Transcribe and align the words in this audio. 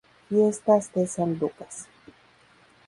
Fiestas 0.29 0.91
de 0.93 1.05
San 1.05 1.37
Lucas. 1.37 1.85